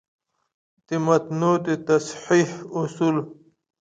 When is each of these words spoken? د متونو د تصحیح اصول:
د 0.87 0.89
متونو 1.05 1.51
د 1.65 1.67
تصحیح 1.87 2.51
اصول: 2.79 3.17